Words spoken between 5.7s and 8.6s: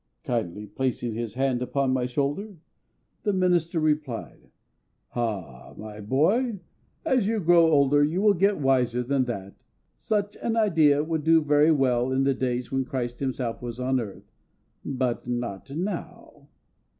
my boy, as you grow older you will get